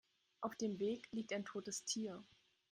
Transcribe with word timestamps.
Auf 0.41 0.55
dem 0.55 0.79
Weg 0.79 1.07
liegt 1.11 1.31
ein 1.31 1.45
totes 1.45 1.85
Tier. 1.85 2.23